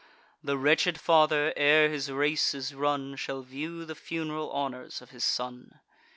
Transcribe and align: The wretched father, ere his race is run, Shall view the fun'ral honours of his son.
The 0.43 0.57
wretched 0.57 0.99
father, 0.99 1.53
ere 1.55 1.87
his 1.87 2.09
race 2.11 2.55
is 2.55 2.73
run, 2.73 3.15
Shall 3.17 3.43
view 3.43 3.85
the 3.85 3.93
fun'ral 3.93 4.51
honours 4.51 4.99
of 4.99 5.11
his 5.11 5.23
son. 5.23 5.79